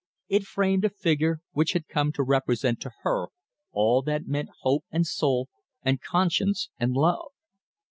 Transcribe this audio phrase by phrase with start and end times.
[0.29, 3.27] It framed a figure which had come to represent to her
[3.71, 5.47] all that meant hope and soul
[5.83, 7.29] and conscience and love.